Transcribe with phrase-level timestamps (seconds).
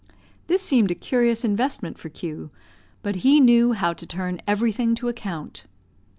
[0.47, 2.49] This seemed a curious investment for Q,
[3.03, 5.67] but he knew how to turn everything to account.